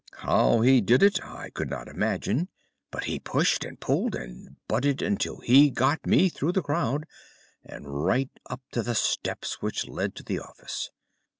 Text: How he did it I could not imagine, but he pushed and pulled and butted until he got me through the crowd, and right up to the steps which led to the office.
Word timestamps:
How 0.21 0.61
he 0.61 0.81
did 0.81 1.03
it 1.03 1.23
I 1.23 1.51
could 1.51 1.69
not 1.69 1.87
imagine, 1.87 2.49
but 2.89 3.03
he 3.03 3.19
pushed 3.19 3.63
and 3.63 3.79
pulled 3.79 4.15
and 4.15 4.55
butted 4.67 5.03
until 5.03 5.41
he 5.41 5.69
got 5.69 6.07
me 6.07 6.27
through 6.27 6.53
the 6.53 6.63
crowd, 6.63 7.05
and 7.63 8.03
right 8.07 8.31
up 8.49 8.61
to 8.71 8.81
the 8.81 8.95
steps 8.95 9.61
which 9.61 9.87
led 9.87 10.15
to 10.15 10.23
the 10.23 10.39
office. 10.39 10.89